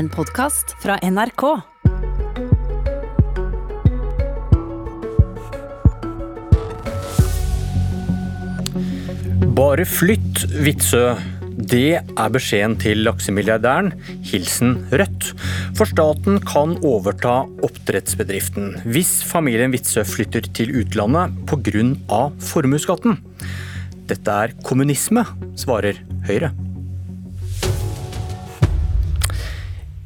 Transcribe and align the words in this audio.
En 0.00 0.06
podkast 0.08 0.70
fra 0.80 0.94
NRK. 1.04 1.42
Bare 9.58 9.84
flytt, 9.84 10.46
Vitsø. 10.64 11.02
Det 11.52 11.98
er 12.00 12.32
beskjeden 12.32 12.78
til 12.80 13.04
laksemilliardæren. 13.04 13.92
Hilsen 14.30 14.78
Rødt. 14.88 15.34
For 15.76 15.84
staten 15.92 16.40
kan 16.48 16.78
overta 16.80 17.42
oppdrettsbedriften 17.60 18.78
hvis 18.88 19.18
familien 19.28 19.76
Vitsø 19.76 20.06
flytter 20.08 20.48
til 20.48 20.72
utlandet 20.80 21.36
pga. 21.44 22.24
formuesskatten. 22.40 23.20
Dette 24.08 24.40
er 24.46 24.56
kommunisme, 24.64 25.28
svarer 25.60 26.00
Høyre. 26.24 26.54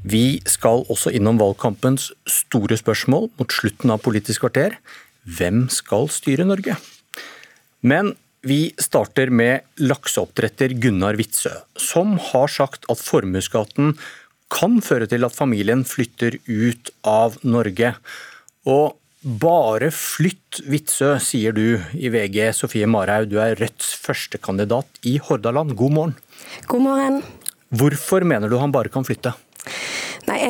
Vi 0.04 0.42
skal 0.44 0.82
også 0.92 1.14
innom 1.16 1.38
valgkampens 1.40 2.10
store 2.28 2.76
spørsmål 2.76 3.30
mot 3.38 3.54
slutten 3.56 3.92
av 3.94 4.02
Politisk 4.04 4.44
kvarter. 4.44 4.76
Hvem 5.24 5.64
skal 5.72 6.10
styre 6.12 6.44
Norge? 6.44 6.76
Men 7.80 8.12
vi 8.44 8.74
starter 8.76 9.32
med 9.32 9.64
lakseoppdretter 9.80 10.74
Gunnar 10.76 11.16
Witzøe, 11.16 11.62
som 11.80 12.18
har 12.20 12.52
sagt 12.52 12.84
at 12.92 13.00
formuesskatten 13.00 13.94
kan 14.52 14.76
føre 14.84 15.08
til 15.08 15.24
at 15.24 15.32
familien 15.32 15.86
flytter 15.88 16.36
ut 16.44 16.92
av 17.08 17.38
Norge. 17.40 17.94
Og 18.68 18.98
bare 19.24 19.88
flytt 19.88 20.60
Witzøe, 20.68 21.16
sier 21.24 21.56
du 21.56 21.80
i 21.96 22.12
VG. 22.12 22.52
Sofie 22.52 22.84
Marhaug, 22.84 23.30
du 23.32 23.38
er 23.40 23.56
Rødts 23.56 23.94
førstekandidat 24.04 25.00
i 25.08 25.16
Hordaland. 25.16 25.72
God 25.80 25.96
morgen. 25.96 26.14
God 26.68 26.84
morgen. 26.84 27.18
Hvorfor 27.72 28.28
mener 28.28 28.52
du 28.52 28.60
han 28.60 28.74
bare 28.74 28.92
kan 28.92 29.08
flytte? 29.08 29.32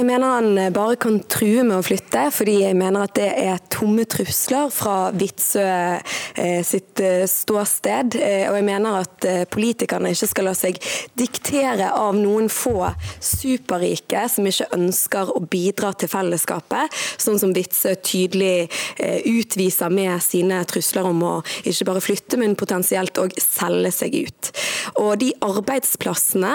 Jeg 0.04 0.10
mener 0.10 0.34
han 0.34 0.58
eh, 0.60 0.68
bare 0.68 0.98
kan 1.00 1.14
true 1.32 1.62
med 1.64 1.78
å 1.78 1.84
flytte, 1.84 2.26
fordi 2.36 2.58
jeg 2.60 2.76
mener 2.76 3.06
at 3.06 3.14
det 3.16 3.30
er 3.40 3.62
tomme 3.72 4.04
trusler 4.04 4.68
fra 4.68 5.08
Vitsø 5.16 5.62
eh, 5.64 6.58
sitt 6.60 7.00
eh, 7.00 7.22
ståsted. 7.24 8.18
Og 8.50 8.58
jeg 8.58 8.66
mener 8.66 8.98
at 8.98 9.24
politikerne 9.48 10.12
ikke 10.12 10.28
skal 10.28 10.48
la 10.50 10.52
seg 10.58 10.76
diktere 11.16 11.88
av 11.96 12.18
noen 12.18 12.50
få 12.52 12.90
superrike 13.16 14.26
som 14.28 14.44
ikke 14.50 14.68
ønsker 14.76 15.32
å 15.32 15.40
bidra 15.40 15.94
til 15.96 16.12
fellesskapet, 16.12 16.92
sånn 17.16 17.40
som 17.40 17.56
Vitsø 17.56 17.94
tydelig 18.04 18.68
utviser 19.00 19.88
med 19.94 20.20
sine 20.20 20.60
trusler 20.68 21.08
om 21.08 21.24
å 21.24 21.32
ikke 21.64 21.88
bare 21.88 22.04
flytte, 22.04 22.42
men 22.42 22.58
potensielt 22.60 23.16
òg 23.24 23.32
selge 23.40 23.94
seg 24.02 24.20
ut. 24.26 24.52
Og 25.00 25.16
de 25.20 25.32
arbeidsplassene 25.44 26.52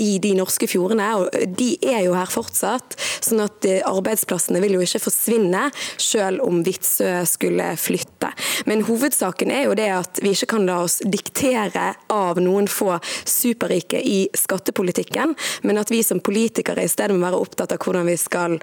i 0.00 0.18
de 0.22 0.34
norske 0.36 0.68
fjordene, 0.70 1.08
de 1.46 1.74
er 1.82 2.04
jo 2.06 2.14
her 2.16 2.30
fortsatt. 2.30 2.96
sånn 3.24 3.42
at 3.44 3.66
eh, 3.68 3.82
arbeidsplassene 3.86 4.60
vil 4.62 4.76
jo 4.76 4.84
ikke 4.84 5.02
forsvinne, 5.06 5.68
selv 6.00 6.44
om 6.44 6.62
Vitsø 6.66 7.10
skulle 7.28 7.70
flytte. 7.80 8.30
Men 8.68 8.84
hovedsaken 8.88 9.52
er 9.54 9.66
jo 9.68 9.76
det 9.78 9.90
at 9.94 10.20
vi 10.24 10.34
ikke 10.34 10.52
kan 10.54 10.66
la 10.68 10.80
oss 10.84 11.00
diktere 11.04 11.92
av 12.12 12.40
noen 12.42 12.68
få 12.70 12.98
superrike 13.28 14.00
i 14.00 14.26
skattepolitikken, 14.36 15.34
men 15.64 15.80
at 15.80 15.92
vi 15.92 16.02
som 16.06 16.22
politikere 16.24 16.84
i 16.84 16.90
stedet 16.90 17.16
må 17.16 17.26
være 17.26 17.40
opptatt 17.40 17.74
av 17.74 17.82
hvordan 17.82 18.08
vi 18.08 18.18
skal 18.20 18.58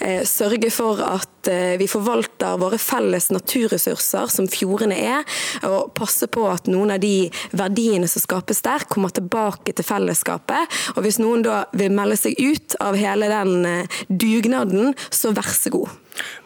eh, 0.00 0.22
sørge 0.28 0.70
for 0.74 1.02
at 1.04 1.50
eh, 1.50 1.74
vi 1.80 1.88
forvalter 1.90 2.58
våre 2.60 2.78
felles 2.82 3.30
naturressurser, 3.34 4.30
som 4.32 4.50
fjordene 4.50 4.98
er, 4.98 5.38
og 5.66 5.92
passe 5.96 6.28
på 6.30 6.46
at 6.50 6.70
noen 6.70 6.94
av 6.94 7.02
de 7.02 7.28
verdiene 7.56 8.08
som 8.14 8.24
skapes 8.24 8.62
der, 8.64 8.86
kommer 8.90 9.12
tilbake 9.14 9.74
til 9.74 9.86
fellesskapet. 9.86 10.78
Og 10.94 11.04
Hvis 11.04 11.20
noen 11.22 11.44
da 11.46 11.64
vil 11.76 11.94
melde 11.94 12.18
seg 12.20 12.38
ut 12.38 12.78
av 12.82 12.98
hele 12.98 13.30
den 13.32 13.68
eh, 13.68 14.00
dugnaden, 14.08 14.94
så 15.10 15.34
vær 15.36 15.50
så 15.54 15.74
god. 15.74 15.92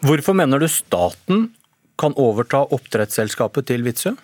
Hvorfor 0.05 0.37
mener 0.37 0.61
du 0.61 0.67
staten 0.71 1.49
kan 1.99 2.15
overta 2.17 2.63
oppdrettsselskapet 2.73 3.69
til 3.69 3.85
Vitsø? 3.85 4.15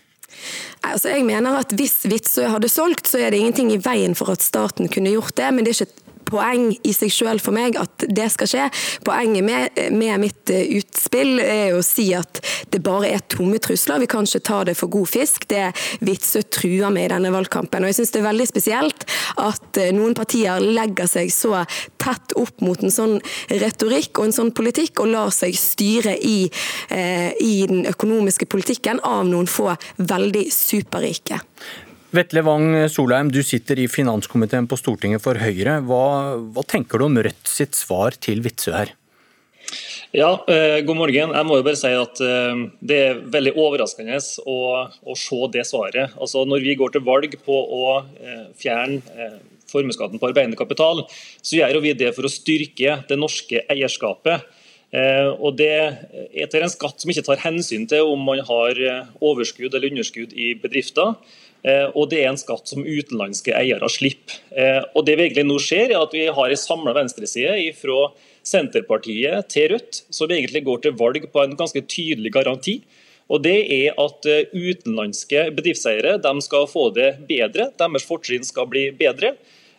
Altså, 0.86 1.12
jeg 1.14 1.26
mener 1.28 1.60
at 1.62 1.74
Hvis 1.76 2.04
Vitsø 2.10 2.50
hadde 2.52 2.70
solgt, 2.72 3.08
så 3.08 3.22
er 3.22 3.32
det 3.32 3.40
ingenting 3.42 3.72
i 3.74 3.82
veien 3.82 4.16
for 4.18 4.34
at 4.34 4.44
staten 4.44 4.90
kunne 4.92 5.14
gjort 5.14 5.36
det. 5.38 5.52
Men 5.54 5.66
det 5.66 5.76
er 5.76 5.86
ikke 5.86 6.05
poeng 6.36 6.70
i 6.84 6.94
seg 6.96 7.14
selv 7.14 7.44
for 7.44 7.56
meg 7.56 7.78
at 7.80 8.06
det 8.06 8.28
skal 8.34 8.50
skje. 8.50 8.68
Poenget 9.08 9.46
med, 9.46 9.82
med 9.96 10.22
mitt 10.22 10.52
eh, 10.54 10.68
utspill 10.80 11.40
er 11.44 11.76
å 11.76 11.84
si 11.86 12.10
at 12.18 12.42
det 12.74 12.82
bare 12.86 13.14
er 13.16 13.26
tomme 13.32 13.60
trusler. 13.64 14.02
Vi 14.04 14.10
kan 14.12 14.28
ikke 14.28 14.44
ta 14.46 14.62
det 14.68 14.78
for 14.80 14.92
god 14.94 15.10
fisk. 15.12 15.48
Det 15.52 15.72
Vitsø 16.06 16.44
truer 16.44 16.94
med 16.94 17.08
i 17.08 17.14
denne 17.16 17.32
valgkampen. 17.34 17.86
Og 17.86 17.92
jeg 17.92 18.00
synes 18.00 18.14
det 18.16 18.22
er 18.22 18.30
veldig 18.30 18.50
spesielt 18.50 19.08
at 19.42 19.82
eh, 19.82 19.94
noen 19.96 20.16
partier 20.18 20.64
legger 20.64 21.10
seg 21.10 21.32
så 21.34 21.64
tett 22.02 22.36
opp 22.40 22.64
mot 22.66 22.82
en 22.84 22.94
sånn 22.94 23.18
retorikk 23.50 24.20
og 24.20 24.30
en 24.30 24.38
sånn 24.40 24.54
politikk, 24.56 25.02
og 25.04 25.12
lar 25.14 25.34
seg 25.34 25.56
styre 25.58 26.16
i, 26.20 26.50
eh, 26.94 27.32
i 27.42 27.66
den 27.70 27.86
økonomiske 27.90 28.50
politikken 28.52 29.02
av 29.06 29.26
noen 29.30 29.50
få 29.50 29.72
veldig 29.98 30.48
superrike. 30.54 31.42
Vetle 32.14 32.44
Wang 32.46 32.86
Solheim, 32.92 33.32
du 33.34 33.42
sitter 33.44 33.80
i 33.82 33.88
finanskomiteen 33.90 34.68
på 34.70 34.78
Stortinget 34.78 35.24
for 35.24 35.40
Høyre. 35.42 35.80
Hva, 35.88 36.38
hva 36.54 36.64
tenker 36.68 37.02
du 37.02 37.08
om 37.08 37.18
Rødt 37.18 37.50
sitt 37.50 37.76
svar 37.78 38.16
til 38.22 38.44
Vitsø 38.46 38.76
her? 38.76 38.94
Ja, 40.16 40.30
eh, 40.48 40.80
God 40.86 40.96
morgen. 40.96 41.34
Jeg 41.36 41.48
må 41.48 41.58
jo 41.58 41.66
bare 41.66 41.80
si 41.80 41.90
at 41.92 42.20
eh, 42.24 42.60
Det 42.80 43.00
er 43.08 43.18
veldig 43.34 43.56
overraskende 43.60 44.20
å, 44.48 44.60
å 44.86 45.16
se 45.20 45.40
det 45.52 45.66
svaret. 45.68 46.14
Altså, 46.22 46.46
når 46.48 46.64
vi 46.64 46.76
går 46.80 46.94
til 46.94 47.04
valg 47.04 47.34
på 47.44 47.58
å 47.80 47.88
eh, 48.00 48.46
fjerne 48.60 49.34
formuesskatten 49.72 50.22
på 50.22 50.30
arbeidende 50.30 50.60
kapital, 50.60 51.02
så 51.42 51.58
gjør 51.58 51.82
vi 51.84 51.96
det 51.98 52.14
for 52.16 52.28
å 52.28 52.32
styrke 52.32 53.02
det 53.10 53.18
norske 53.20 53.66
eierskapet. 53.66 54.46
Og 55.42 55.58
Det 55.58 55.68
er 55.74 56.62
en 56.62 56.72
skatt 56.72 57.02
som 57.02 57.10
ikke 57.12 57.26
tar 57.26 57.42
hensyn 57.42 57.84
til 57.90 58.08
om 58.08 58.22
man 58.24 58.40
har 58.48 58.78
overskudd 59.18 59.74
eller 59.74 59.90
underskudd 59.90 60.32
i 60.38 60.54
bedrifter. 60.62 61.18
Eh, 61.66 61.88
og 61.98 62.12
det 62.12 62.22
er 62.22 62.30
en 62.30 62.38
skatt 62.38 62.70
som 62.70 62.86
utenlandske 62.86 63.54
eiere 63.58 63.90
slipper. 63.90 64.38
Eh, 64.54 64.84
og 64.94 65.08
det 65.08 65.18
vi 65.18 65.26
egentlig 65.26 65.48
nå 65.48 65.58
ser, 65.64 65.90
er 65.90 66.04
at 66.04 66.14
vi 66.14 66.28
har 66.30 66.54
en 66.54 66.62
samla 66.62 66.94
venstreside 66.98 67.72
fra 67.80 68.12
Senterpartiet 68.46 69.50
til 69.50 69.72
Rødt, 69.74 70.04
som 70.14 70.30
egentlig 70.30 70.62
går 70.68 70.84
til 70.84 70.96
valg 71.00 71.26
på 71.34 71.42
en 71.42 71.58
ganske 71.58 71.82
tydelig 71.90 72.36
garanti. 72.36 72.78
Og 73.34 73.42
det 73.42 73.58
er 73.74 73.98
at 73.98 74.30
eh, 74.30 74.54
utenlandske 74.54 75.50
bedriftseiere 75.58 76.20
skal 76.46 76.70
få 76.70 76.92
det 76.94 77.16
bedre, 77.26 77.72
deres 77.74 78.06
fortrinn 78.06 78.46
skal 78.46 78.70
bli 78.70 78.92
bedre. 78.96 79.34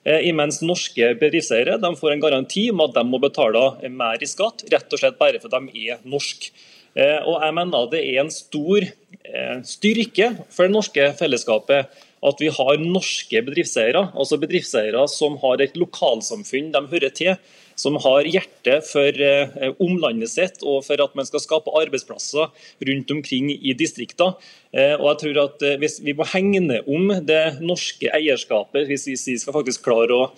Imens 0.06 0.60
norske 0.62 1.16
bedriftseiere 1.18 1.80
får 1.98 2.12
en 2.12 2.20
garanti 2.22 2.68
om 2.70 2.84
at 2.84 2.92
de 2.94 3.02
må 3.08 3.18
betale 3.18 3.62
mer 3.90 4.22
i 4.22 4.28
skatt, 4.30 4.62
rett 4.70 4.92
og 4.94 5.00
slett 5.00 5.16
bare 5.18 5.40
fordi 5.42 5.58
de 5.66 5.86
er 5.90 6.04
norske. 6.06 6.52
Og 6.96 7.42
jeg 7.44 7.52
mener 7.52 7.90
det 7.92 8.00
er 8.00 8.22
en 8.22 8.30
stor 8.32 8.86
Eh, 9.26 9.58
styrke 9.66 10.28
for 10.54 10.68
det 10.68 10.74
norske 10.74 11.06
fellesskapet 11.18 12.02
at 12.26 12.40
vi 12.40 12.48
har 12.52 12.78
norske 12.80 13.40
bedriftseiere, 13.44 14.08
altså 14.14 14.38
bedriftseiere 14.40 15.02
som 15.10 15.36
har 15.42 15.62
et 15.62 15.76
lokalsamfunn 15.78 16.70
de 16.74 16.82
hører 16.92 17.12
til, 17.14 17.32
som 17.76 17.98
har 18.04 18.28
hjerte 18.30 18.78
for 18.86 19.18
eh, 19.26 19.66
omlandet 19.82 20.30
sitt 20.30 20.62
og 20.62 20.84
for 20.86 21.02
at 21.02 21.16
man 21.18 21.26
skal 21.28 21.42
skape 21.42 21.74
arbeidsplasser 21.80 22.52
rundt 22.88 23.14
omkring 23.16 23.50
i 23.52 23.74
distriktene. 23.76 24.38
Eh, 24.72 24.94
og 24.94 25.10
jeg 25.10 25.20
tror 25.24 25.42
at 25.46 25.66
hvis 25.80 25.98
Vi 26.06 26.14
må 26.14 26.26
hegne 26.30 26.82
om 26.86 27.10
det 27.26 27.58
norske 27.60 28.12
eierskapet 28.14 28.86
hvis 28.86 29.08
vi 29.10 29.38
skal 29.38 29.56
faktisk 29.56 29.82
klare 29.86 30.14
å 30.14 30.30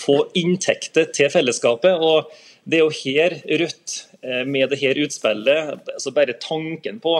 få 0.00 0.22
inntekter 0.38 1.10
til 1.12 1.28
fellesskapet. 1.28 1.92
og 1.92 2.32
Det 2.68 2.78
er 2.78 2.84
jo 2.84 2.92
her 2.92 3.38
Rødt 3.62 3.94
med 4.46 4.72
det 4.72 4.80
her 4.80 4.98
utspillet, 5.00 5.78
altså 5.94 6.10
bare 6.12 6.34
tanken 6.42 6.98
på 7.00 7.14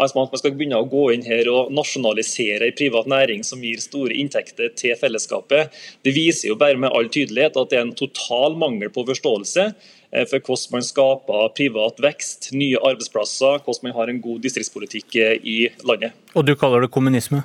at 0.00 0.14
man 0.16 0.28
skal 0.38 0.54
begynne 0.56 0.80
å 0.80 0.88
gå 0.88 1.06
inn 1.14 1.24
her 1.26 1.48
og 1.52 1.72
nasjonalisere 1.74 2.70
en 2.70 2.76
privat 2.76 3.08
næring 3.10 3.42
som 3.46 3.62
gir 3.64 3.80
store 3.82 4.16
inntekter 4.18 4.72
til 4.78 4.96
fellesskapet. 4.98 5.72
Det 6.04 6.14
viser 6.16 6.52
jo 6.52 6.58
bare 6.60 6.80
med 6.80 6.92
all 6.94 7.10
tydelighet 7.12 7.58
at 7.60 7.72
det 7.72 7.80
er 7.80 7.86
en 7.86 7.96
total 7.98 8.56
mangel 8.58 8.92
på 8.92 9.04
forståelse 9.08 9.68
eh, 9.68 10.24
for 10.24 10.38
hvordan 10.38 10.78
man 10.78 10.86
skaper 10.86 11.52
privat 11.58 12.00
vekst, 12.02 12.52
nye 12.56 12.80
arbeidsplasser, 12.80 13.60
hvordan 13.64 13.90
man 13.90 13.98
har 13.98 14.12
en 14.12 14.22
god 14.24 14.44
distriktspolitikk 14.46 15.18
eh, 15.20 15.34
i 15.42 15.58
landet. 15.88 16.16
Og 16.34 16.46
du 16.48 16.56
kaller 16.56 16.86
det 16.86 16.92
kommunisme? 16.94 17.44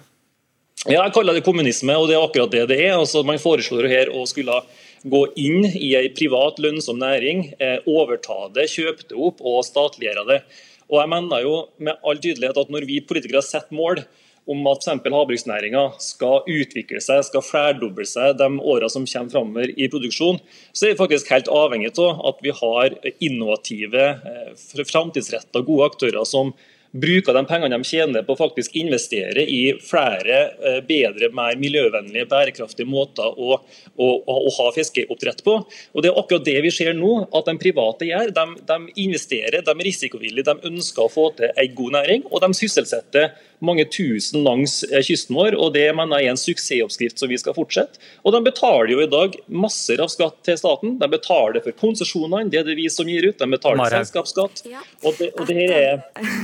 Ja, 0.85 1.01
jeg 1.01 1.11
kaller 1.15 1.35
det 1.35 1.43
kommunisme, 1.43 1.95
og 1.99 2.07
det 2.07 2.15
er 2.15 2.23
akkurat 2.23 2.51
det 2.53 2.67
det 2.69 2.77
er. 2.85 2.93
Altså, 2.95 3.23
man 3.25 3.41
foreslår 3.41 3.89
her 3.91 4.11
å 4.13 4.23
skulle 4.29 4.61
gå 5.03 5.21
inn 5.37 5.65
i 5.65 5.93
en 5.99 6.13
privat 6.17 6.61
lønnsom 6.63 6.99
næring, 7.01 7.53
eh, 7.59 7.77
overta 7.85 8.47
det, 8.53 8.69
kjøpe 8.73 9.07
det 9.09 9.17
opp 9.17 9.41
og 9.41 9.65
statliggjøre 9.65 10.25
det. 10.27 10.39
Og 10.87 11.01
jeg 11.01 11.11
mener 11.11 11.43
jo 11.43 11.55
med 11.83 11.99
all 12.03 12.17
tydelighet 12.17 12.57
at 12.57 12.69
Når 12.69 12.87
vi 12.87 13.01
politikere 13.01 13.43
setter 13.43 13.75
mål 13.75 14.05
om 14.47 14.67
at 14.71 14.85
f.eks. 14.85 15.03
havbruksnæringa 15.11 15.83
skal 15.99 16.45
utvikle 16.47 17.01
seg, 17.03 17.25
skal 17.27 17.43
flerdoble 17.43 18.05
seg 18.07 18.37
de 18.39 18.47
årene 18.47 18.89
som 18.89 19.05
kommer 19.05 19.33
framover 19.33 19.73
i 19.75 19.89
produksjon, 19.91 20.39
så 20.71 20.87
er 20.87 20.93
vi 20.93 21.01
faktisk 21.01 21.33
helt 21.33 21.51
avhengig 21.51 21.91
av 21.99 22.23
at 22.31 22.39
vi 22.45 22.55
har 22.55 22.95
innovative, 23.19 24.05
eh, 24.23 24.53
framtidsretta, 24.87 25.65
gode 25.67 25.91
aktører 25.91 26.25
som 26.25 26.53
bruker 26.91 27.35
de 27.35 27.43
pengene 27.47 27.77
de 27.77 27.87
tjener 27.87 28.25
på 28.25 28.35
å 28.35 28.39
faktisk 28.39 28.75
investere 28.79 29.43
i 29.43 29.61
flere 29.83 30.39
eh, 30.57 30.79
bedre, 30.87 31.29
mer 31.35 31.57
miljøvennlige, 31.59 32.27
bærekraftige 32.31 32.89
måter 32.89 33.27
å, 33.27 33.59
å, 33.95 34.07
å, 34.23 34.37
ha 34.59 34.69
fiskeoppdrett 34.75 35.43
på. 35.45 35.57
Og 35.93 36.03
Det 36.03 36.11
er 36.11 36.21
akkurat 36.21 36.47
det 36.47 36.57
vi 36.65 36.73
ser 36.73 36.95
nå 36.97 37.13
at 37.27 37.49
de 37.49 37.57
private 37.61 38.07
gjør. 38.09 38.33
De, 38.35 38.47
de 38.71 39.03
investerer, 39.03 39.61
de 39.61 39.75
er 39.75 39.85
risikovillige, 39.89 40.47
de 40.47 40.71
ønsker 40.71 41.05
å 41.05 41.11
få 41.11 41.29
til 41.37 41.51
en 41.51 41.75
god 41.77 41.99
næring, 41.99 42.25
og 42.31 42.43
de 42.43 42.53
sysselsetter 42.57 43.35
mange 43.59 43.85
tusen 43.89 44.43
langs 44.45 44.83
eh, 44.83 45.01
kysten 45.05 45.35
vår. 45.37 45.55
og 45.57 45.73
Det 45.73 45.87
mener 45.95 46.21
jeg 46.21 46.29
er 46.29 46.35
en 46.35 46.41
suksessoppskrift 46.41 47.21
som 47.21 47.31
vi 47.31 47.39
skal 47.41 47.55
fortsette. 47.57 48.01
Og 48.23 48.35
De 48.35 48.41
betaler 48.45 48.93
jo 48.93 49.01
i 49.03 49.09
dag 49.09 49.37
masser 49.47 50.01
av 50.03 50.11
skatt 50.13 50.39
til 50.45 50.59
staten. 50.59 50.97
De 51.01 51.09
betaler 51.11 51.63
for 51.65 51.77
konsesjonene, 51.79 52.51
det 52.51 52.61
er 52.61 52.67
det 52.69 52.77
vi 52.79 52.87
som 52.93 53.09
gir 53.09 53.29
ut. 53.29 53.37
De 53.39 53.49
betaler 53.49 53.81
Mara. 53.81 54.01
selskapsskatt. 54.01 54.63
Og 55.03 55.17
det, 55.19 55.31
og 55.37 55.49
det 55.49 55.57
her 55.57 55.75
er, 55.77 56.03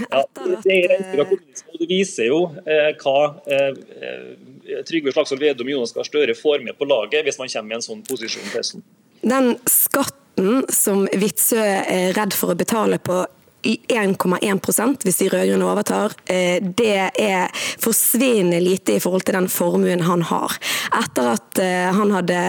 ja, 0.10 0.24
det, 0.34 0.78
er 0.90 1.22
og 1.24 1.80
det 1.80 1.88
viser 1.90 2.30
jo 2.30 2.40
eh, 2.66 2.92
hva 3.02 3.18
eh, 3.46 3.78
eh, 4.00 4.82
Trygve 4.88 5.14
Slagsvold 5.14 5.44
Vedum 5.44 5.70
og 5.70 5.76
Jonas 5.76 5.94
Gahr 5.96 6.08
Støre 6.08 6.36
får 6.38 6.64
med 6.66 6.78
på 6.80 6.88
laget 6.90 7.26
hvis 7.28 7.40
man 7.42 7.52
kommer 7.54 7.76
i 7.76 7.80
en 7.80 7.86
sånn 7.86 8.04
posisjon 8.08 8.46
til 8.50 8.58
høsten. 8.58 8.86
Den 9.24 9.54
skatten 9.70 10.66
som 10.74 11.06
Witzøe 11.14 11.78
er 11.86 12.18
redd 12.18 12.36
for 12.36 12.54
å 12.54 12.60
betale 12.60 13.00
på 13.04 13.24
i 13.64 13.80
1,1 13.88 14.98
hvis 15.04 15.20
de 15.22 15.30
rød-grønne 15.32 15.68
overtar, 15.68 16.16
eh, 16.26 16.60
det 16.62 17.12
er 17.20 17.64
forsvinnende 17.82 18.60
lite 18.64 18.98
i 18.98 19.00
forhold 19.04 19.24
til 19.28 19.38
den 19.38 19.50
formuen 19.52 20.04
han 20.04 20.26
har. 20.28 20.58
Etter 21.00 21.32
at 21.36 21.62
eh, 21.64 21.92
han 21.96 22.12
hadde 22.12 22.40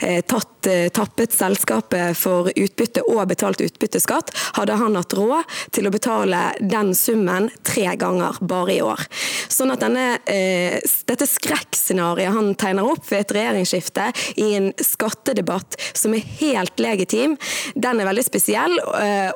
eh, 0.00 0.22
tatt, 0.24 0.48
tappet 0.94 1.34
selskapet 1.34 2.16
for 2.16 2.46
utbytte 2.54 3.02
og 3.10 3.24
betalt 3.32 3.60
utbytteskatt, 3.64 4.30
hadde 4.54 4.76
han 4.78 4.94
hatt 4.94 5.16
råd 5.18 5.56
til 5.74 5.88
å 5.88 5.92
betale 5.92 6.42
den 6.60 6.92
summen 6.94 7.48
tre 7.66 7.96
ganger 7.98 8.38
bare 8.40 8.76
i 8.76 8.78
år. 8.84 9.02
Sånn 9.50 9.72
at 9.74 9.82
denne, 9.82 10.20
dette 10.22 11.26
skrekkscenarioet 11.26 12.36
han 12.36 12.52
tegner 12.60 12.86
opp 12.86 13.08
ved 13.10 13.24
et 13.24 13.34
regjeringsskifte 13.34 14.06
i 14.38 14.52
en 14.60 14.70
skattedebatt 14.78 15.74
som 15.98 16.14
er 16.14 16.22
helt 16.38 16.78
legitim, 16.78 17.34
den 17.74 17.98
er 17.98 18.06
veldig 18.12 18.24
spesiell. 18.28 18.78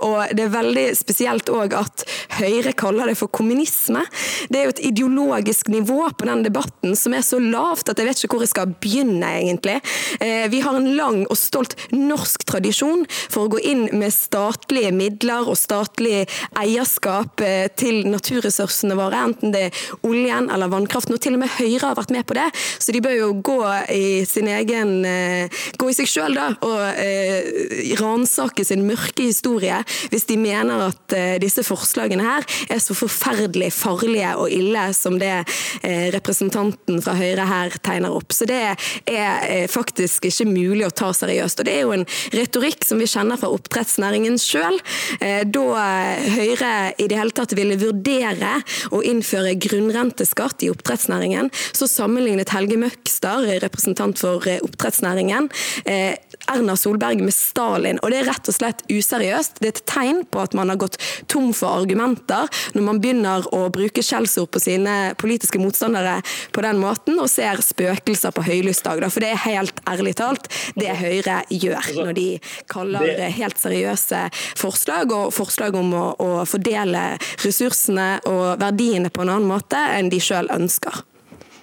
og 0.07 0.31
det 0.31 0.47
er 0.47 0.55
veldig 0.55 0.87
spesielt 0.95 1.26
spesielt 1.27 1.51
òg 1.51 1.75
at 1.75 2.05
Høyre 2.37 2.73
kaller 2.77 3.09
det 3.09 3.17
for 3.19 3.33
kommunisme. 3.33 4.03
Det 4.53 4.59
er 4.59 4.67
jo 4.67 4.75
et 4.75 4.83
ideologisk 4.91 5.71
nivå 5.73 6.05
på 6.19 6.27
den 6.29 6.43
debatten 6.45 6.95
som 6.99 7.15
er 7.17 7.25
så 7.25 7.39
lavt 7.41 7.89
at 7.89 7.99
jeg 7.99 8.07
vet 8.07 8.21
ikke 8.21 8.37
hvor 8.37 8.45
jeg 8.45 8.53
skal 8.53 8.75
begynne, 8.83 9.31
egentlig. 9.41 9.79
Eh, 10.21 10.47
vi 10.53 10.61
har 10.61 10.77
en 10.77 10.91
lang 10.99 11.23
og 11.25 11.39
stolt 11.39 11.75
norsk 11.95 12.45
tradisjon 12.47 13.07
for 13.09 13.47
å 13.47 13.53
gå 13.55 13.63
inn 13.65 13.87
med 13.97 14.15
statlige 14.15 14.93
midler 14.95 15.49
og 15.49 15.57
statlig 15.59 16.27
eierskap 16.61 17.41
eh, 17.47 17.71
til 17.73 18.05
naturressursene 18.11 18.99
våre, 18.99 19.23
enten 19.31 19.55
det 19.55 19.65
er 19.71 19.81
oljen 20.07 20.51
eller 20.53 20.71
vannkraften. 20.73 21.17
Og 21.17 21.25
til 21.25 21.39
og 21.39 21.43
med 21.47 21.55
Høyre 21.57 21.89
har 21.89 21.99
vært 21.99 22.15
med 22.15 22.27
på 22.29 22.37
det, 22.37 22.51
så 22.53 22.95
de 22.95 23.03
bør 23.05 23.17
jo 23.17 23.31
gå 23.47 23.59
i 23.97 24.07
sin 24.29 24.51
egen 24.53 24.99
eh, 25.09 25.63
Gå 25.77 25.89
i 25.91 25.95
seg 25.97 26.09
sjøl, 26.09 26.37
da, 26.37 26.47
og 26.65 27.97
ransake 28.01 28.65
sin 28.67 28.85
mørke 28.87 29.27
historie 29.27 29.79
hvis 30.11 30.27
de 30.29 30.37
mener 30.41 30.87
at 30.89 31.16
disse 31.43 31.65
forslagene 31.67 32.25
her 32.25 32.47
er 32.73 32.81
så 32.83 32.97
forferdelig 32.97 33.73
farlige 33.75 34.33
og 34.41 34.53
ille 34.53 34.85
som 34.97 35.19
det 35.21 35.33
eh, 35.37 36.09
representanten 36.15 37.01
fra 37.05 37.17
Høyre 37.19 37.47
her 37.49 37.77
tegner 37.85 38.15
opp. 38.17 38.35
Så 38.35 38.49
det 38.49 38.59
er 38.63 38.77
eh, 39.09 39.67
faktisk 39.71 40.29
ikke 40.29 40.49
mulig 40.49 40.87
å 40.87 40.93
ta 40.95 41.13
seriøst. 41.17 41.63
Og 41.63 41.69
det 41.69 41.75
er 41.77 41.85
jo 41.87 41.95
en 41.97 42.07
retorikk 42.37 42.87
som 42.87 43.01
vi 43.03 43.09
kjenner 43.11 43.41
fra 43.41 43.51
oppdrettsnæringen 43.55 44.39
sjøl. 44.41 44.79
Da 45.21 45.65
Høyre 46.37 46.73
i 47.01 47.07
det 47.09 47.19
hele 47.19 47.35
tatt 47.35 47.55
ville 47.57 47.79
vurdere 47.81 48.57
å 48.95 49.03
innføre 49.07 49.55
grunnrenteskatt 49.61 50.65
i 50.67 50.71
oppdrettsnæringen, 50.73 51.51
så 51.77 51.89
sammenlignet 51.91 52.53
Helge 52.55 52.79
Møgster, 52.81 53.47
representant 53.63 54.21
for 54.21 54.45
oppdrettsnæringen, 54.57 55.49
Erna 56.53 56.77
Solberg 56.79 57.23
med 57.25 57.35
Stalin. 57.35 58.01
Og 58.03 58.13
det 58.13 58.21
er 58.21 58.29
rett 58.31 58.51
og 58.51 58.57
slett 58.57 58.83
useriøst. 58.91 59.61
Det 59.61 59.71
er 59.71 59.75
et 59.75 59.85
tegn 59.89 60.23
på 60.31 60.43
at 60.43 60.57
man 60.57 60.73
har 60.73 60.81
gått 60.81 60.99
tom 61.33 61.53
for 61.57 61.83
argumenter 61.83 62.51
når 62.77 62.87
man 62.87 63.01
begynner 63.03 63.47
å 63.55 63.67
bruke 63.75 64.05
skjellsord 64.05 64.51
på 64.55 64.63
sine 64.63 65.15
politiske 65.21 65.61
motstandere 65.63 66.19
på 66.53 66.65
den 66.65 66.81
måten, 66.83 67.19
og 67.21 67.31
ser 67.31 67.61
spøkelser 67.65 68.35
på 68.35 68.45
høylysdag. 68.47 69.05
For 69.11 69.23
det 69.23 69.33
er 69.35 69.45
helt 69.47 69.83
ærlig 69.89 70.17
talt 70.21 70.51
det 70.77 70.93
Høyre 70.97 71.41
gjør 71.53 71.77
altså, 71.81 72.05
når 72.07 72.17
de 72.17 72.29
kaller 72.71 73.27
helt 73.37 73.61
seriøse 73.61 74.23
forslag 74.59 75.13
og 75.15 75.35
forslag 75.35 75.77
om 75.79 75.93
å, 75.97 76.07
å 76.23 76.31
fordele 76.49 77.09
ressursene 77.45 78.09
og 78.31 78.57
verdiene 78.63 79.13
på 79.13 79.25
en 79.25 79.35
annen 79.37 79.51
måte 79.51 79.81
enn 79.97 80.11
de 80.13 80.23
sjøl 80.23 80.51
ønsker. 80.55 81.05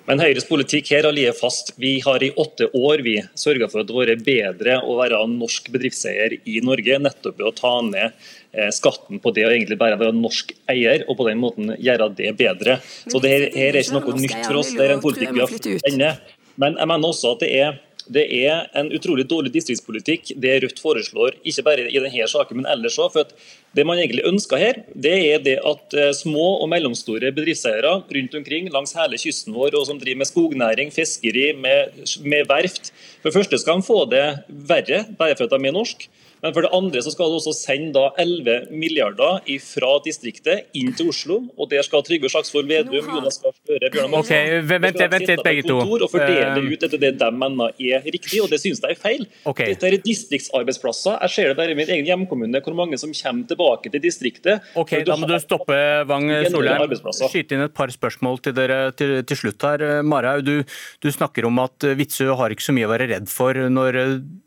Men 0.04 0.20
Høyres 0.20 0.48
politikk 0.50 0.90
her 0.92 1.06
har 1.08 1.16
ligget 1.16 1.38
fast. 1.40 1.72
Vi 1.80 1.94
har 2.04 2.24
i 2.26 2.34
åtte 2.40 2.68
år 2.76 3.04
vi 3.06 3.16
sørga 3.40 3.70
for 3.72 3.84
at 3.84 3.88
det 3.88 3.96
har 3.96 4.10
vært 4.10 4.26
bedre 4.26 4.76
å 4.84 4.98
være 4.98 5.22
norsk 5.32 5.70
bedriftseier 5.72 6.36
i 6.44 6.58
Norge, 6.66 6.98
nettopp 7.00 7.40
ved 7.40 7.48
å 7.48 7.54
ta 7.56 7.72
ned 7.88 8.10
eh, 8.52 8.68
skatten 8.76 9.22
på 9.24 9.32
det 9.36 9.48
å 9.48 9.54
egentlig 9.54 9.80
bare 9.80 10.00
være 10.02 10.16
norsk 10.18 10.52
eier, 10.74 11.06
og 11.08 11.16
på 11.22 11.30
den 11.30 11.40
måten 11.40 11.72
gjøre 11.80 12.10
det 12.20 12.34
bedre. 12.40 12.82
Så 13.08 13.24
det 13.24 13.32
her, 13.32 13.48
her 13.56 13.72
er 13.72 13.80
ikke 13.80 14.02
noe 14.02 14.18
nytt 14.20 14.40
for 14.44 14.60
oss, 14.60 14.74
det 14.76 14.90
er 14.90 14.98
en 14.98 15.06
politikk 15.06 15.32
vi 15.38 15.46
har 15.46 15.56
funnet. 15.56 16.36
Men 16.60 16.76
jeg 16.78 16.92
mener 16.92 17.10
også 17.14 17.34
at 17.38 17.46
det 17.46 17.54
er 17.64 17.80
det 18.12 18.24
er 18.36 18.68
en 18.78 18.90
utrolig 18.94 19.26
dårlig 19.30 19.54
distriktspolitikk 19.54 20.34
det 20.42 20.58
Rødt 20.64 20.82
foreslår, 20.84 21.38
ikke 21.44 21.64
bare 21.66 21.86
i 21.88 22.00
denne 22.00 22.28
saken, 22.30 22.60
men 22.60 22.70
ellers 22.70 22.98
òg. 23.00 23.32
Det 23.74 23.86
man 23.88 23.98
egentlig 23.98 24.26
ønsker 24.30 24.60
her, 24.62 24.82
det 24.94 25.14
er 25.32 25.40
det 25.44 25.56
at 25.66 25.96
eh, 25.98 26.12
små 26.14 26.60
og 26.62 26.68
mellomstore 26.70 27.32
bedriftseiere 27.34 27.96
rundt 28.04 28.36
omkring 28.38 28.70
langs 28.74 28.94
hele 28.98 29.18
kysten 29.18 29.56
vår, 29.56 29.74
og 29.80 29.88
som 29.90 30.02
driver 30.02 30.22
med 30.22 30.30
skognæring, 30.30 30.92
fiskeri, 30.94 31.48
med, 31.58 32.04
med 32.22 32.46
verft, 32.50 32.92
for 33.22 33.32
det 33.32 33.38
første 33.40 33.62
skal 33.64 33.80
de 33.80 33.88
få 33.88 34.04
det 34.12 34.26
verre 34.48 35.06
bare 35.18 35.40
for 35.40 35.48
at 35.48 35.56
de 35.56 35.72
er 35.72 35.76
norske. 35.76 36.12
Men 36.44 36.51
for 36.51 36.66
det 36.66 36.72
andre 36.75 37.00
så 37.04 37.12
skal 37.13 37.31
du 37.31 37.38
også 37.38 37.54
sende 37.56 37.94
da 37.95 38.10
11 38.19 38.74
milliarder 38.75 39.40
fra 39.63 39.94
distriktet 40.04 40.74
inn 40.75 40.92
til 40.98 41.13
Oslo. 41.13 41.38
Og 41.56 41.69
der 41.72 41.86
skal 41.88 42.04
Trygve 42.04 42.28
Slagsvold 42.31 42.68
Vedum, 42.68 43.07
Jonas 43.16 43.40
Gahr 43.40 43.54
Støre, 43.56 43.92
Bjørnar 43.94 44.19
okay, 44.19 44.57
vent, 44.68 45.00
vent, 45.00 45.44
begge 45.45 45.63
to. 45.63 45.78
og 45.80 46.10
fordele 46.12 46.50
eh, 46.60 46.68
ut 46.74 46.84
etter 46.84 47.00
det 47.00 47.13
de 47.22 47.30
mener 47.31 47.72
er 47.80 48.04
riktig, 48.04 48.42
og 48.44 48.51
det 48.51 48.60
synes 48.60 48.84
jeg 48.84 48.98
er 48.98 49.00
feil. 49.00 49.24
Okay. 49.48 49.72
Dette 49.72 49.88
er 49.88 49.95
distriktsarbeidsplasser. 50.04 51.16
Jeg 51.24 51.36
ser 51.38 51.51
det 51.54 51.57
bare 51.62 51.72
i 51.72 51.80
min 51.80 51.94
egen 51.95 52.10
hjemkommune, 52.12 52.60
hvor 52.66 52.75
mange 52.75 53.00
som 53.00 53.16
kommer 53.16 53.48
tilbake 53.48 53.94
til 53.94 54.04
distriktet. 54.04 54.68
Ok, 54.75 54.98
Da 55.07 55.16
må 55.16 55.30
du 55.30 55.38
stoppe, 55.40 55.80
Wang 56.12 56.28
Solheim. 56.51 56.98
Skyte 57.24 57.56
inn 57.56 57.63
et 57.69 57.78
par 57.78 57.92
spørsmål 57.94 58.42
til 58.44 58.57
dere 58.60 58.81
til, 59.00 59.16
til 59.24 59.42
slutt 59.45 59.63
her. 59.63 59.86
Marhaug, 60.04 60.44
du, 60.44 60.75
du, 61.00 61.10
snakker 61.13 61.48
om 61.48 61.63
at 61.63 61.88
Witzøe 61.95 62.36
har 62.36 62.51
ikke 62.51 62.68
så 62.68 62.75
mye 62.75 62.90
å 62.90 62.92
være 62.92 63.07
redd 63.16 63.31
for 63.31 63.56
når, 63.72 64.01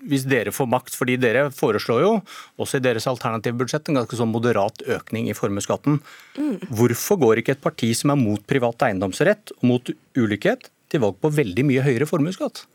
hvis 0.04 0.28
dere 0.28 0.52
får 0.52 0.69
makt, 0.76 0.96
fordi 0.98 1.16
dere 1.25 1.48
foreslår 1.54 1.85
foreslår 1.86 2.02
jo, 2.02 2.12
også 2.58 2.78
i 2.78 2.84
deres 2.84 3.06
alternative 3.06 3.56
budsjett, 3.60 3.88
en 3.88 4.00
ganske 4.00 4.19
sånn 4.19 4.32
moderat 4.32 4.82
økning 4.86 5.31
i 5.31 5.36
formuesskatten. 5.36 6.00
Mm. 6.36 6.56
Hvorfor 6.70 7.20
går 7.22 7.43
ikke 7.43 7.56
et 7.56 7.62
parti 7.62 7.93
som 7.94 8.10
er 8.10 8.20
mot 8.20 8.43
privat 8.46 8.82
eiendomsrett 8.82 9.55
og 9.58 9.66
mot 9.66 9.93
ulikhet, 10.16 10.70
til 10.90 11.02
valg 11.02 11.16
på 11.19 11.32
veldig 11.34 11.64
mye 11.66 11.82
høyere 11.82 12.06
formuesskatt? 12.06 12.66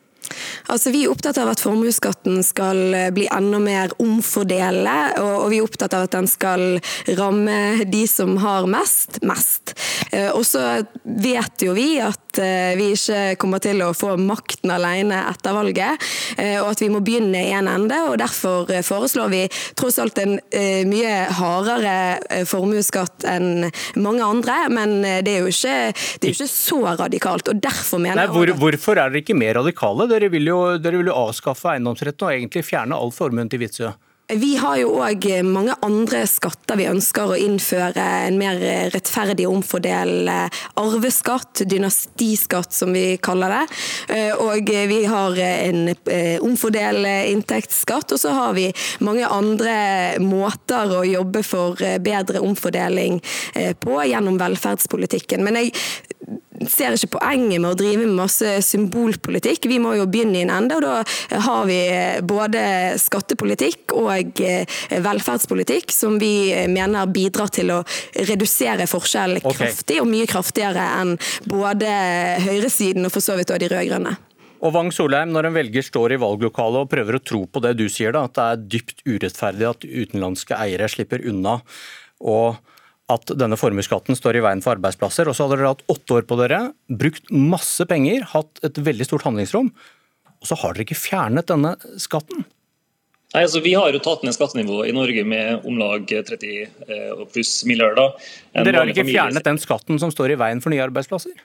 Altså, 0.72 0.92
vi 0.94 1.04
er 1.06 1.12
opptatt 1.12 1.40
av 1.42 1.52
at 1.52 1.62
formuesskatten 1.64 2.42
skal 2.46 2.96
eh, 2.96 3.10
bli 3.14 3.28
enda 3.32 3.60
mer 3.62 3.94
omfordelende, 4.02 5.22
og, 5.22 5.50
vi 5.52 5.60
er 5.60 5.66
opptatt 5.66 5.96
av 5.98 6.08
at 6.08 6.16
den 6.16 6.30
skal 6.30 6.80
ramme 7.18 7.86
de 7.92 8.04
som 8.10 8.38
har 8.42 8.68
mest, 8.72 9.22
mest. 9.28 9.76
Eh, 10.12 10.30
og 10.32 10.46
så 10.48 10.84
vet 11.04 11.66
jo 11.66 11.76
vi 11.78 11.96
at 12.04 12.40
eh, 12.42 12.74
vi 12.80 12.92
ikke 12.96 13.36
kommer 13.42 13.64
til 13.64 13.82
å 13.84 13.92
få 13.98 14.16
makten 14.22 14.72
alene 14.72 15.24
etter 15.32 15.56
valget, 15.56 16.10
og 16.62 16.70
at 16.72 16.82
vi 16.82 16.88
må 16.92 17.02
begynne 17.04 17.42
i 17.44 17.52
en 17.56 17.68
ende. 17.70 17.98
og 18.08 18.18
Derfor 18.22 18.70
foreslår 18.86 19.32
vi 19.32 19.42
tross 19.78 20.00
alt 20.02 20.20
en 20.22 20.38
mye 20.88 21.12
hardere 21.38 22.46
formuesskatt 22.48 23.26
enn 23.30 23.68
mange 24.00 24.26
andre, 24.26 24.58
men 24.74 25.02
det 25.26 25.34
er 25.34 25.46
jo 25.46 25.52
ikke, 25.52 25.76
det 25.94 26.30
er 26.30 26.32
jo 26.32 26.38
ikke 26.40 26.50
så 26.52 26.80
radikalt. 27.02 27.52
og 27.52 27.62
derfor 27.62 28.02
mener 28.02 28.22
Nei, 28.22 28.28
hvor, 28.32 28.52
Hvorfor 28.62 29.00
er 29.00 29.12
dere 29.12 29.22
ikke 29.24 29.38
mer 29.38 29.58
radikale? 29.60 30.08
Dere 30.12 30.32
vil 30.34 30.41
jo, 30.48 30.62
dere 30.82 31.02
vil 31.02 31.12
jo 31.12 31.20
avskaffe 31.28 31.76
eiendomsretten 31.76 32.28
og 32.28 32.38
egentlig 32.38 32.66
fjerne 32.68 32.98
all 32.98 33.14
formuen 33.16 33.52
til 33.52 33.64
Witzøe. 33.64 33.94
Vi 34.32 34.54
har 34.56 34.78
jo 34.80 34.94
òg 35.04 35.26
mange 35.44 35.74
andre 35.84 36.22
skatter 36.30 36.78
vi 36.80 36.86
ønsker 36.88 37.34
å 37.34 37.40
innføre. 37.40 38.04
En 38.30 38.38
mer 38.40 38.62
rettferdig 38.94 39.44
omfordel 39.50 40.30
arveskatt, 40.80 41.66
dynastiskatt 41.68 42.72
som 42.72 42.94
vi 42.96 43.18
kaller 43.20 43.52
det. 43.52 43.66
Eh, 44.16 44.32
og 44.40 44.72
vi 44.88 45.02
har 45.12 45.42
en 45.44 45.82
eh, 45.92 46.38
omfordel 46.40 47.04
inntektsskatt. 47.34 48.16
Og 48.16 48.22
så 48.24 48.32
har 48.38 48.56
vi 48.56 48.70
mange 49.04 49.28
andre 49.28 49.76
måter 50.24 50.96
å 50.96 51.04
jobbe 51.04 51.44
for 51.44 51.84
bedre 52.00 52.40
omfordeling 52.40 53.20
eh, 53.52 53.76
på 53.76 54.00
gjennom 54.14 54.40
velferdspolitikken. 54.40 55.44
Men 55.44 55.60
jeg 55.60 55.76
ser 56.70 56.96
ikke 56.96 57.18
poenget 57.18 57.62
med 57.62 57.72
å 57.72 57.78
drive 57.80 58.06
med 58.06 58.18
masse 58.18 58.54
symbolpolitikk. 58.68 59.68
Vi 59.72 59.80
må 59.82 59.96
jo 59.98 60.08
begynne 60.12 60.42
i 60.42 60.46
en 60.46 60.54
ende, 60.54 60.78
og 60.78 60.86
da 60.86 61.42
har 61.48 61.68
vi 61.70 61.80
både 62.28 62.64
skattepolitikk 63.02 63.96
og 63.98 64.42
velferdspolitikk 65.06 65.94
som 65.96 66.18
vi 66.22 66.52
mener 66.72 67.10
bidrar 67.12 67.52
til 67.54 67.74
å 67.76 67.82
redusere 68.28 68.90
forskjell 68.90 69.40
okay. 69.42 69.58
kraftig, 69.64 70.02
og 70.02 70.10
mye 70.12 70.28
kraftigere 70.30 70.88
enn 71.02 71.16
både 71.50 71.90
høyresiden 72.46 73.08
og 73.08 73.16
for 73.16 73.24
så 73.24 73.38
vidt 73.40 73.52
også 73.52 73.64
de 73.64 73.72
rød-grønne. 73.74 74.18
Og 74.62 74.76
Wang 74.76 74.92
Solheim, 74.94 75.32
når 75.34 75.50
en 75.50 75.56
velger 75.58 75.86
står 75.86 76.14
i 76.14 76.20
valglokalet 76.22 76.84
og 76.84 76.90
prøver 76.92 77.18
å 77.18 77.24
tro 77.26 77.46
på 77.50 77.62
det 77.66 77.74
du 77.80 77.88
sier, 77.90 78.14
da, 78.14 78.28
at 78.28 78.36
det 78.38 78.44
er 78.46 78.66
dypt 78.76 79.02
urettferdig 79.08 79.70
at 79.72 79.88
utenlandske 79.88 80.58
eiere 80.58 80.90
slipper 80.92 81.24
unna, 81.32 81.58
og 82.22 82.62
at 83.12 83.34
denne 83.40 83.60
formuesskatten 83.60 84.18
står 84.18 84.40
i 84.40 84.46
veien 84.46 84.64
for 84.64 84.76
arbeidsplasser. 84.76 85.30
Og 85.30 85.38
så 85.38 85.46
hadde 85.46 85.60
dere 85.60 85.74
hatt 85.74 85.86
åtte 85.92 86.18
år 86.20 86.26
på 86.30 86.38
dere, 86.40 86.62
brukt 86.88 87.30
masse 87.34 87.86
penger, 87.90 88.26
hatt 88.34 88.64
et 88.66 88.80
veldig 88.82 89.08
stort 89.08 89.28
handlingsrom, 89.28 89.72
og 90.42 90.50
så 90.50 90.58
har 90.64 90.74
dere 90.74 90.88
ikke 90.88 91.00
fjernet 91.00 91.52
denne 91.52 91.76
skatten. 92.02 92.46
Nei, 93.32 93.46
altså 93.46 93.62
Vi 93.64 93.72
har 93.78 93.94
jo 93.96 94.02
tatt 94.04 94.26
ned 94.28 94.36
skattenivået 94.36 94.90
i 94.92 94.96
Norge 94.96 95.24
med 95.24 95.68
om 95.68 95.78
lag 95.80 96.04
30 96.04 96.50
eh, 96.52 97.22
pluss 97.32 97.62
milliarder. 97.70 98.18
Dere 98.58 98.82
har 98.82 98.92
ikke 98.92 99.08
fjernet 99.08 99.46
den 99.48 99.60
skatten 99.62 100.02
som 100.02 100.12
står 100.12 100.34
i 100.34 100.40
veien 100.42 100.64
for 100.64 100.74
nye 100.74 100.84
arbeidsplasser? 100.84 101.38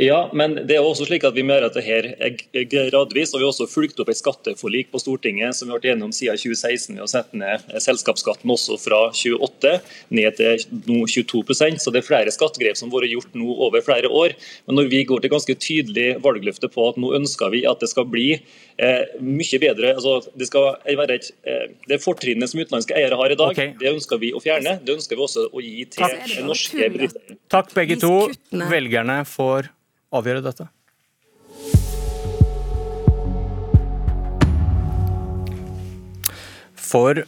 Ja, 0.00 0.30
men 0.32 0.54
det 0.56 0.78
er 0.78 0.86
også 0.88 1.04
slik 1.04 1.24
at 1.28 1.34
vi 1.36 1.42
må 1.44 1.52
gjøre 1.52 1.68
det 1.74 1.82
her 1.84 2.06
er 2.16 2.36
gradvis. 2.64 3.34
og 3.34 3.42
Vi 3.42 3.44
har 3.44 3.50
også 3.50 3.66
fulgt 3.68 3.98
opp 4.00 4.08
et 4.08 4.16
skatteforlik 4.16 4.88
på 4.88 5.00
Stortinget 5.02 5.52
som 5.52 5.68
vi 5.68 5.74
har 5.74 5.82
vært 5.82 5.88
gjennom 5.90 6.14
siden 6.16 6.38
2016 6.40 6.96
ved 6.96 7.02
å 7.04 7.08
sette 7.12 7.36
ned 7.36 7.66
selskapsskatten 7.84 8.54
også 8.54 8.78
fra 8.80 9.02
28 9.12 9.74
ned 10.16 10.38
til 10.38 10.64
nå 10.88 11.02
22% 11.04 11.84
Så 11.84 11.92
Det 11.92 12.00
er 12.00 12.06
flere 12.06 12.32
skattegrep 12.32 12.78
som 12.80 12.88
har 12.88 13.02
vært 13.02 13.12
gjort 13.12 13.36
nå 13.36 13.56
over 13.66 13.84
flere 13.84 14.08
år. 14.08 14.32
Men 14.64 14.80
når 14.80 14.88
vi 14.94 15.02
går 15.10 15.20
til 15.20 15.32
ganske 15.34 15.58
tydelig 15.60 16.08
valgløfte 16.24 16.72
på 16.72 16.88
at 16.88 16.96
nå 16.96 17.12
ønsker 17.20 17.52
vi 17.52 17.62
at 17.68 17.84
det 17.84 17.90
skal 17.92 18.08
bli 18.08 18.30
eh, 18.32 19.04
mye 19.20 19.60
bedre 19.60 19.92
altså 19.92 20.22
Det 20.32 20.48
skal 20.48 20.80
være 20.88 21.20
et, 21.20 21.30
eh, 21.44 21.68
det 21.92 22.00
fortrinnet 22.00 22.48
som 22.48 22.64
utenlandske 22.64 22.96
eiere 22.96 23.20
har 23.20 23.36
i 23.36 23.36
dag, 23.36 23.52
okay. 23.52 23.76
det 23.76 23.92
ønsker 23.92 24.24
vi 24.24 24.32
å 24.32 24.40
fjerne. 24.40 24.78
Det 24.80 24.96
ønsker 24.96 25.20
vi 25.20 25.28
også 25.28 25.46
å 25.52 25.60
gi 25.60 25.84
til 25.92 26.48
norske 26.48 26.88
bedrifter. 26.96 27.38
Takk 27.52 27.76
begge 27.76 28.00
to. 28.00 28.16
Velgerne 28.72 29.20
får 29.28 29.68
avgjøre 30.12 30.44
dette? 30.44 30.68
For 36.92 37.24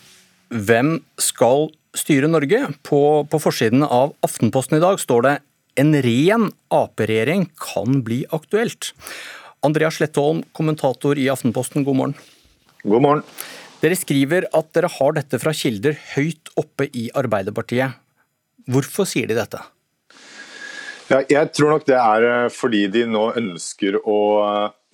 hvem 0.53 0.99
skal 1.17 1.71
styre 1.97 2.29
Norge? 2.29 2.61
På, 2.85 3.25
på 3.31 3.41
forsiden 3.41 3.85
av 3.87 4.13
Aftenposten 4.27 4.79
i 4.79 4.85
dag 4.85 5.01
står 5.01 5.27
det 5.27 5.35
en 5.81 5.95
ren 6.05 6.51
Ap-regjering 6.75 7.49
kan 7.59 8.03
bli 8.07 8.23
aktuelt. 8.35 8.93
Andreas 9.65 9.99
Slettholm, 9.99 10.45
kommentator 10.55 11.19
i 11.19 11.31
Aftenposten, 11.33 11.87
god 11.87 11.99
morgen. 11.99 12.17
God 12.85 13.03
morgen. 13.03 13.25
Dere 13.81 13.97
skriver 13.99 14.47
at 14.55 14.71
dere 14.77 14.93
har 14.93 15.17
dette 15.17 15.41
fra 15.41 15.53
kilder 15.57 15.97
høyt 16.15 16.53
oppe 16.61 16.87
i 16.93 17.09
Arbeiderpartiet. 17.17 17.97
Hvorfor 18.71 19.09
sier 19.09 19.29
de 19.29 19.37
dette? 19.37 19.61
Jeg 21.09 21.51
tror 21.53 21.75
nok 21.75 21.85
det 21.89 21.99
er 22.01 22.27
eh, 22.31 22.49
fordi 22.53 22.87
de 22.93 23.05
nå 23.11 23.27
ønsker 23.37 23.99
å 24.01 24.21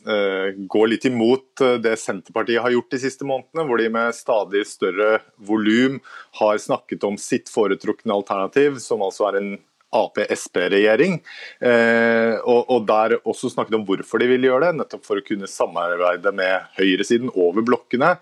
uh, 0.08 0.46
gå 0.74 0.84
litt 0.90 1.06
imot 1.06 1.62
eh, 1.62 1.76
det 1.82 1.94
Senterpartiet 2.02 2.62
har 2.64 2.74
gjort 2.74 2.90
de 2.90 3.00
siste 3.02 3.26
månedene, 3.28 3.66
hvor 3.68 3.78
de 3.78 3.90
med 3.94 4.16
stadig 4.16 4.64
større 4.66 5.20
volum 5.36 6.00
har 6.40 6.58
snakket 6.58 7.06
om 7.06 7.18
sitt 7.20 7.52
foretrukne 7.52 8.16
alternativ, 8.16 8.80
som 8.82 9.04
altså 9.06 9.28
er 9.30 9.38
en 9.38 9.52
Ap-Sp-regjering. 9.90 11.18
Eh, 11.66 12.34
og, 12.46 12.84
der 12.88 13.16
også 13.20 13.50
snakket 13.50 13.76
om 13.80 13.86
hvorfor 13.88 14.22
de 14.22 14.28
vil 14.30 14.46
gjøre 14.46 14.68
det, 14.68 14.80
nettopp 14.80 15.06
for 15.06 15.20
å 15.20 15.24
kunne 15.26 15.50
samarbeide 15.50 16.32
med 16.36 16.70
høyresiden 16.78 17.32
over 17.34 17.66
blokkene. 17.66 18.12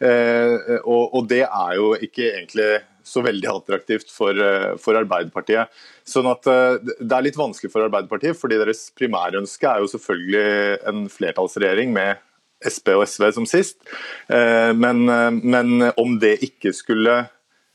Eh, 0.00 0.78
og, 0.84 1.20
det 1.28 1.44
er 1.46 1.74
jo 1.76 1.92
ikke 1.96 2.30
egentlig 2.30 2.70
så 3.08 3.22
veldig 3.24 3.48
attraktivt 3.50 4.12
for, 4.12 4.36
eh, 4.36 4.76
for 4.80 4.98
Arbeiderpartiet. 4.98 5.72
Sånn 6.06 6.28
at 6.30 6.46
eh, 6.46 6.78
Det 6.98 7.14
er 7.14 7.26
litt 7.26 7.38
vanskelig 7.38 7.72
for 7.72 7.86
Arbeiderpartiet, 7.86 8.38
fordi 8.38 8.60
deres 8.60 8.88
primærønske 8.96 9.68
er 9.70 9.82
jo 9.82 9.92
selvfølgelig 9.94 10.78
en 10.92 11.06
flertallsregjering 11.12 11.94
med 11.94 12.24
Sp 12.58 12.90
og 12.96 13.04
SV 13.06 13.28
som 13.36 13.44
sist. 13.46 13.78
Eh, 14.26 14.72
men, 14.74 15.04
men 15.44 15.92
om 15.94 16.16
det 16.18 16.40
ikke 16.42 16.74
skulle 16.74 17.26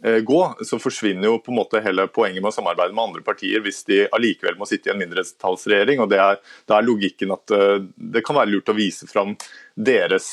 gå, 0.03 0.39
så 0.67 0.75
forsvinner 0.83 1.29
jo 1.29 1.37
på 1.39 1.53
en 1.53 1.61
måte 1.61 1.79
hele 1.79 2.03
poenget 2.11 2.43
med 2.43 2.49
å 2.49 2.55
samarbeide 2.57 2.91
med 2.91 3.05
andre 3.05 3.21
partier 3.23 3.61
hvis 3.63 3.85
de 3.87 4.01
allikevel 4.11 4.57
må 4.59 4.67
sitte 4.67 4.89
i 4.89 4.91
en 4.91 4.99
mindretallsregjering. 4.99 6.01
og 6.03 6.09
det 6.11 6.19
er, 6.19 6.41
det 6.67 6.75
er 6.75 6.83
logikken 6.83 7.31
at 7.31 7.53
det 7.95 8.23
kan 8.27 8.35
være 8.35 8.51
lurt 8.51 8.73
å 8.73 8.75
vise 8.75 9.07
fram 9.07 9.31
deres 9.79 10.27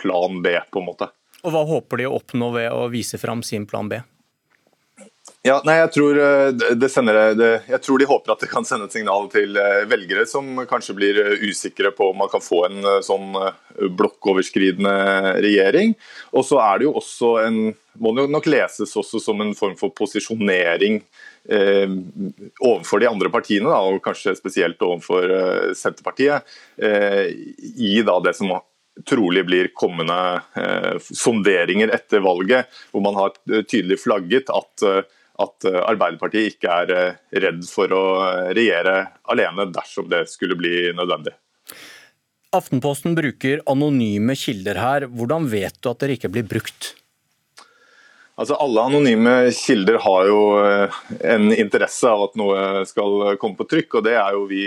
plan 0.00 0.40
B, 0.40 0.54
på 0.72 0.80
en 0.80 0.88
måte. 0.88 1.10
Og 1.44 1.52
Hva 1.52 1.62
håper 1.68 2.00
de 2.00 2.08
å 2.08 2.16
oppnå 2.16 2.48
ved 2.56 2.72
å 2.72 2.86
vise 2.88 3.20
fram 3.20 3.44
sin 3.44 3.68
plan 3.68 3.90
B? 3.90 4.00
Ja, 5.46 5.60
nei, 5.62 5.76
jeg 5.78 5.92
tror, 5.94 6.18
eh, 6.18 6.74
det 6.74 6.88
sender, 6.90 7.20
det, 7.38 7.50
jeg 7.70 7.82
tror 7.84 8.00
de 8.02 8.08
håper 8.10 8.32
at 8.34 8.40
det 8.42 8.50
kan 8.50 8.66
sende 8.66 8.88
et 8.88 8.96
signal 8.96 9.28
til 9.30 9.54
eh, 9.60 9.84
velgere 9.86 10.24
som 10.26 10.48
kanskje 10.66 10.96
blir 10.98 11.20
eh, 11.22 11.44
usikre 11.46 11.92
på 11.94 12.10
om 12.10 12.18
man 12.24 12.30
kan 12.32 12.42
få 12.42 12.64
en 12.66 12.88
sånn 13.06 13.36
blokkoverskridende 13.76 14.96
regjering. 15.44 15.94
Og 16.34 16.46
så 16.48 16.58
er 16.64 16.80
det 16.80 16.88
jo 16.88 16.96
også 16.98 17.32
en 17.44 17.60
må 18.00 18.12
det 18.16 18.26
nok 18.30 18.46
leses 18.50 18.94
også 18.98 19.20
som 19.22 19.40
en 19.42 19.54
form 19.56 19.76
for 19.78 19.94
posisjonering 19.96 21.00
eh, 21.48 21.88
overfor 22.60 23.02
de 23.02 23.10
andre 23.10 23.30
partiene, 23.32 23.70
da, 23.70 23.80
og 23.86 24.02
kanskje 24.04 24.36
spesielt 24.38 24.82
overfor 24.84 25.28
eh, 25.32 25.74
Senterpartiet, 25.76 26.56
eh, 26.76 27.30
i 27.76 28.00
da 28.06 28.18
det 28.24 28.36
som 28.38 28.56
trolig 29.06 29.42
blir 29.44 29.66
kommende 29.76 30.40
sonderinger 31.04 31.90
etter 31.92 32.22
valget, 32.24 32.70
hvor 32.88 33.02
man 33.04 33.18
har 33.18 33.34
tydelig 33.68 33.98
flagget 34.00 34.48
at 34.48 34.84
at 35.42 35.66
eh, 35.68 35.80
Arbeiderpartiet 35.84 36.54
ikke 36.54 36.76
er 36.82 36.92
eh, 36.94 37.16
redd 37.44 37.64
for 37.68 37.92
å 37.92 38.04
eh, 38.26 38.52
regjere 38.56 38.98
alene 39.32 39.68
dersom 39.72 40.08
det 40.12 40.26
skulle 40.32 40.56
bli 40.58 40.92
nødvendig. 40.96 41.34
Aftenposten 42.56 43.16
bruker 43.16 43.60
anonyme 43.68 44.36
kilder 44.38 44.80
her. 44.80 45.08
Hvordan 45.12 45.48
vet 45.52 45.76
du 45.82 45.90
at 45.90 46.00
dere 46.00 46.16
ikke 46.16 46.32
blir 46.32 46.46
brukt? 46.48 46.94
Altså 48.36 48.56
Alle 48.60 48.84
anonyme 48.84 49.34
kilder 49.56 49.96
har 50.04 50.26
jo 50.28 50.40
en 51.24 51.46
interesse 51.54 52.08
av 52.08 52.26
at 52.26 52.34
noe 52.36 52.82
skal 52.88 53.38
komme 53.40 53.56
på 53.56 53.64
trykk, 53.70 53.96
og 53.96 54.04
det 54.04 54.12
er 54.20 54.36
jo 54.36 54.42
vi 54.50 54.66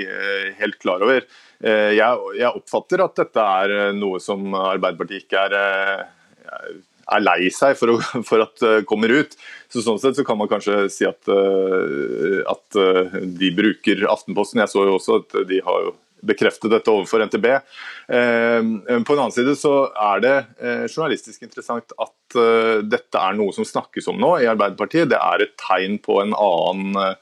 helt 0.57 0.79
klar 0.81 1.05
over. 1.05 1.27
Jeg, 1.61 2.49
oppfatter 2.49 3.03
at 3.05 3.21
dette 3.21 3.45
er 3.61 3.93
noe 3.93 4.17
som 4.25 4.57
Arbeiderpartiet 4.57 5.27
ikke 5.27 5.43
er 5.51 6.09
er 7.15 7.23
lei 7.23 7.49
seg 7.53 7.77
for, 7.79 7.95
å, 7.95 8.01
for 8.29 8.45
at 8.45 8.55
det 8.63 8.83
kommer 8.89 9.13
ut. 9.13 9.35
Så 9.69 9.83
Sånn 9.85 10.01
sett 10.01 10.17
så 10.17 10.25
kan 10.25 10.39
man 10.39 10.49
kanskje 10.51 10.87
si 10.93 11.07
at, 11.07 11.29
eh, 11.29 12.41
at 12.49 12.79
eh, 12.79 13.17
de 13.39 13.51
bruker 13.55 14.05
Aftenposten. 14.09 14.61
Jeg 14.63 14.73
så 14.73 14.85
jo 14.87 14.97
også 14.97 15.19
at 15.23 15.41
de 15.49 15.61
har 15.65 15.87
jo 15.87 15.95
bekreftet 16.25 16.73
dette 16.73 16.91
overfor 16.91 17.23
NTB. 17.29 17.47
Eh, 17.53 18.59
på 18.59 19.15
en 19.15 19.21
annen 19.21 19.35
side 19.35 19.53
så 19.55 19.73
er 19.93 20.25
det 20.25 20.35
journalistisk 20.91 21.45
interessant 21.47 21.93
at 21.95 22.39
dette 22.85 23.17
er 23.17 23.37
noe 23.37 23.55
som 23.55 23.65
snakkes 23.65 24.09
om 24.11 24.19
nå 24.19 24.35
i 24.43 24.49
Arbeiderpartiet. 24.51 25.09
Det 25.13 25.19
er 25.19 25.45
et 25.45 25.55
tegn 25.61 25.97
på 26.03 26.19
en 26.21 26.35
annen 26.35 27.15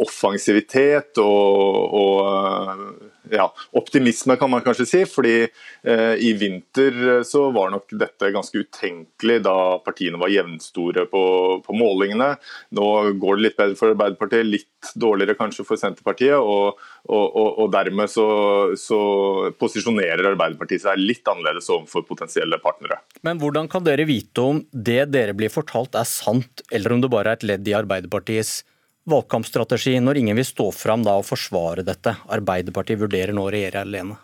offensivitet 0.00 1.18
og, 1.20 1.96
og 1.98 3.13
ja, 3.30 3.46
optimisme, 3.72 4.36
kan 4.36 4.50
man 4.50 4.62
kanskje 4.64 4.86
si. 4.86 5.02
fordi 5.08 5.34
eh, 5.82 6.14
I 6.20 6.32
vinter 6.38 7.18
eh, 7.18 7.22
så 7.26 7.46
var 7.54 7.70
nok 7.72 7.94
dette 8.00 8.30
ganske 8.34 8.58
utenkelig 8.58 9.40
da 9.44 9.56
partiene 9.84 10.20
var 10.20 10.32
jevnstore 10.32 11.06
på, 11.10 11.24
på, 11.64 11.76
målingene. 11.78 12.34
Nå 12.76 12.88
går 13.20 13.38
det 13.38 13.46
litt 13.46 13.56
bedre 13.60 13.78
for 13.78 13.94
Arbeiderpartiet, 13.94 14.46
litt 14.48 14.92
dårligere 15.00 15.38
kanskje 15.38 15.66
for 15.68 15.80
Senterpartiet. 15.80 16.36
Og, 16.36 16.80
og, 17.08 17.24
og, 17.24 17.48
og 17.64 17.72
dermed 17.74 18.12
så, 18.12 18.26
så, 18.80 19.00
posisjonerer 19.60 20.32
Arbeiderpartiet 20.34 20.84
seg 20.84 21.00
litt 21.00 21.26
annerledes 21.30 21.70
overfor 21.72 22.06
potensielle 22.08 22.60
partnere. 22.62 23.00
Men 23.26 23.40
hvordan 23.42 23.70
kan 23.72 23.84
dere 23.86 24.06
vite 24.08 24.44
om 24.44 24.62
det 24.72 25.08
dere 25.14 25.36
blir 25.36 25.52
fortalt 25.52 25.96
er 25.98 26.08
sant, 26.08 26.64
eller 26.72 26.94
om 26.94 27.02
det 27.04 27.12
bare 27.12 27.34
er 27.34 27.40
et 27.40 27.50
ledd 27.54 27.68
i 27.68 27.76
Arbeiderpartiets 27.76 28.62
valgkampstrategi 29.10 29.98
når 30.00 30.20
ingen 30.22 30.38
vil 30.38 30.46
stå 30.48 30.70
fram 30.74 31.04
da 31.06 31.16
og 31.20 31.26
forsvare 31.28 31.84
dette? 31.86 32.16
Arbeiderpartiet 32.34 33.00
vurderer 33.00 33.34
nå 33.36 33.46
å 33.46 33.52
regjere 33.52 33.84
alene. 33.84 34.16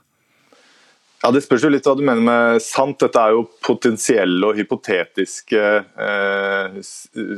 Ja, 1.21 1.31
Det 1.31 1.43
spørs 1.45 1.67
jo 1.67 1.69
litt 1.69 1.85
hva 1.85 1.93
du 1.99 2.01
mener 2.01 2.25
med 2.25 2.63
sant. 2.65 2.97
Dette 3.03 3.21
er 3.21 3.35
jo 3.37 3.43
potensielle 3.61 4.41
og 4.49 4.57
hypotetiske 4.57 5.61
eh, 6.07 6.79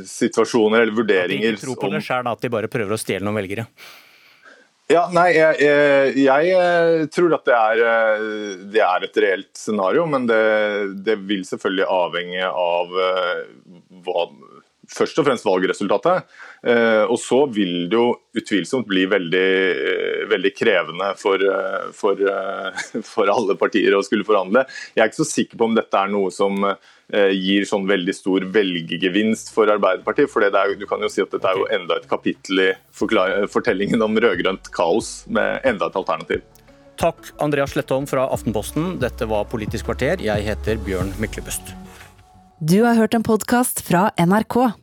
situasjoner 0.07 0.85
eller 0.85 0.95
vurderinger. 0.95 1.51
At 1.51 1.59
de 1.59 1.59
ikke 1.59 1.67
tror 1.67 1.81
på 1.81 1.91
det 1.91 2.03
selv, 2.05 2.31
at 2.31 2.45
de 2.45 2.53
bare 2.53 2.71
prøver 2.71 2.95
å 2.95 3.01
stjele 3.01 3.27
noen 3.27 3.41
velgere? 3.41 3.67
Ja, 4.91 5.05
nei, 5.15 5.29
jeg, 5.31 5.59
jeg, 5.63 6.15
jeg, 6.25 6.55
eh, 6.59 7.05
tror 7.11 7.33
at 7.37 7.45
det 7.47 7.55
er, 7.55 7.83
eh, 7.87 8.23
det 8.73 8.81
er, 8.83 9.05
et 9.05 9.19
reelt 9.23 9.51
scenario, 9.57 10.03
men 10.11 10.27
det, 10.27 10.41
det 11.07 11.15
vil 11.23 11.45
selvfølgelig 11.47 11.87
avhenge 11.87 12.49
av 12.49 12.97
eh, 13.05 13.39
hva, 14.03 14.25
først 14.91 15.21
og 15.21 15.29
fremst 15.29 15.47
valgresultatet. 15.47 16.27
Eh, 16.63 17.03
og 17.03 17.17
så 17.19 17.41
vil 17.51 17.89
det 17.91 17.97
jo 17.97 18.13
utvilsomt 18.39 18.87
bli 18.87 19.03
veldig 19.11 19.47
eh, 19.73 20.21
veldig 20.31 20.51
krevende 20.55 21.09
for, 21.19 21.43
for, 21.97 22.21
for, 23.13 23.31
alle 23.33 23.57
partier 23.59 23.95
å 23.97 24.03
skulle 24.05 24.27
forhandle. 24.27 24.63
Jeg 24.95 25.03
er 25.03 25.11
ikke 25.11 25.21
så 25.23 25.29
sikker 25.29 25.59
på 25.59 25.67
om 25.67 25.77
dette 25.77 25.99
er 25.99 26.13
noe 26.13 26.31
som 26.33 26.63
gir 27.13 27.65
sånn 27.67 27.83
veldig 27.85 28.13
stor 28.15 28.45
velgergevinst 28.55 29.51
for 29.53 29.69
Arbeiderpartiet. 29.69 30.31
for 30.31 30.41
er, 30.47 30.73
Du 30.79 30.87
kan 30.89 31.03
jo 31.03 31.11
si 31.11 31.21
at 31.21 31.29
dette 31.35 31.45
er 31.45 31.59
jo 31.59 31.67
enda 31.69 31.99
et 31.99 32.07
kapittel 32.09 32.63
i 32.63 32.69
fortellingen 32.95 34.01
om 34.01 34.17
rød-grønt 34.17 34.71
kaos, 34.73 35.27
med 35.27 35.59
enda 35.67 35.91
et 35.91 35.99
alternativ. 35.99 36.41
Takk, 36.97 37.33
Andreas 37.43 37.73
Slettholm 37.75 38.07
fra 38.07 38.27
Aftenposten. 38.33 38.97
Dette 39.01 39.27
var 39.29 39.49
Politisk 39.51 39.89
kvarter. 39.89 40.21
Jeg 40.23 40.45
heter 40.45 40.79
Bjørn 40.85 41.13
Myklebust. 41.21 41.73
Du 42.63 42.83
har 42.85 42.95
hørt 42.95 43.13
en 43.17 43.25
podkast 43.25 43.83
fra 43.83 44.07
NRK. 44.15 44.82